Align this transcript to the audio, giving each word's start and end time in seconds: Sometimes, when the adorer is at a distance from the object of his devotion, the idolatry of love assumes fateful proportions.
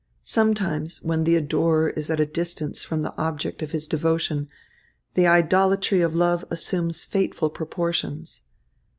Sometimes, 0.23 0.97
when 1.03 1.25
the 1.25 1.35
adorer 1.35 1.91
is 1.91 2.09
at 2.09 2.19
a 2.19 2.25
distance 2.25 2.83
from 2.83 3.03
the 3.03 3.15
object 3.21 3.61
of 3.61 3.69
his 3.69 3.87
devotion, 3.87 4.49
the 5.13 5.27
idolatry 5.27 6.01
of 6.01 6.15
love 6.15 6.43
assumes 6.49 7.05
fateful 7.05 7.51
proportions. 7.51 8.41